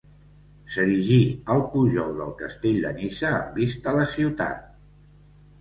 S'erigí 0.75 1.17
al 1.57 1.61
pujol 1.75 2.17
del 2.21 2.33
castell 2.41 2.81
de 2.87 2.95
Niça, 2.97 3.35
amb 3.43 3.61
vista 3.63 3.93
a 3.93 3.97
la 3.99 4.11
ciutat. 4.15 4.69